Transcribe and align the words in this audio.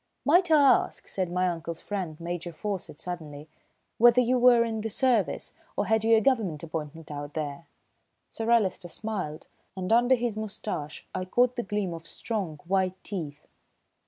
"Might 0.25 0.49
I 0.49 0.55
ask," 0.57 1.07
said 1.07 1.31
my 1.31 1.47
uncle's 1.47 1.79
friend, 1.79 2.19
Major 2.19 2.51
Faucett, 2.51 2.97
suddenly, 2.97 3.47
"whether 3.99 4.19
you 4.19 4.39
were 4.39 4.63
in 4.65 4.81
the 4.81 4.89
Service, 4.89 5.53
or 5.77 5.85
had 5.85 6.03
you 6.03 6.17
a 6.17 6.21
Government 6.21 6.63
appointment 6.63 7.11
out 7.11 7.35
there?" 7.35 7.67
Sir 8.27 8.49
Alister 8.49 8.89
smiled, 8.89 9.45
and 9.77 9.93
under 9.93 10.15
his 10.15 10.35
moustache 10.35 11.05
I 11.13 11.25
caught 11.25 11.55
the 11.55 11.61
gleam 11.61 11.93
of 11.93 12.07
strong, 12.07 12.59
white 12.65 12.95
teeth. 13.03 13.47